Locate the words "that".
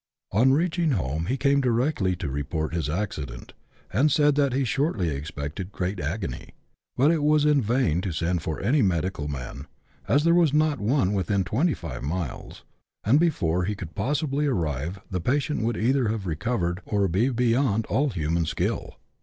4.33-4.51